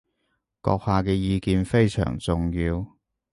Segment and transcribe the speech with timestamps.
[0.63, 2.87] 閣下嘅意見非常重要